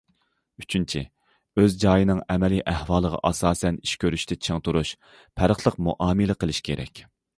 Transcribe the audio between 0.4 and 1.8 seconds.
ئۈچىنچى، ئۆز